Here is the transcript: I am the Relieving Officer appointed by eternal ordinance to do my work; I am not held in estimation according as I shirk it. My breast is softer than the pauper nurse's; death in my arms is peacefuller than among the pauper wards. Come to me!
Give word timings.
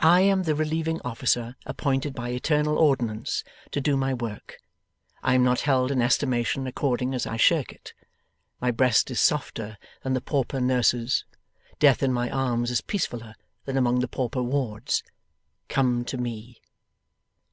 I 0.00 0.22
am 0.22 0.42
the 0.42 0.54
Relieving 0.56 1.00
Officer 1.04 1.54
appointed 1.64 2.12
by 2.12 2.30
eternal 2.30 2.76
ordinance 2.76 3.44
to 3.70 3.80
do 3.80 3.96
my 3.96 4.12
work; 4.12 4.56
I 5.22 5.34
am 5.36 5.44
not 5.44 5.60
held 5.60 5.92
in 5.92 6.02
estimation 6.02 6.66
according 6.66 7.14
as 7.14 7.24
I 7.24 7.36
shirk 7.36 7.72
it. 7.72 7.92
My 8.60 8.72
breast 8.72 9.12
is 9.12 9.20
softer 9.20 9.78
than 10.02 10.12
the 10.12 10.20
pauper 10.20 10.60
nurse's; 10.60 11.24
death 11.78 12.02
in 12.02 12.12
my 12.12 12.30
arms 12.30 12.72
is 12.72 12.80
peacefuller 12.80 13.36
than 13.64 13.76
among 13.76 14.00
the 14.00 14.08
pauper 14.08 14.42
wards. 14.42 15.04
Come 15.68 16.04
to 16.06 16.18
me! 16.18 16.60